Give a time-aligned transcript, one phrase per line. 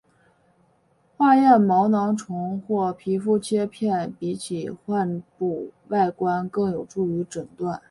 [1.15, 7.79] 化验毛囊虫或皮肤切片比起患部外观更有助于诊断。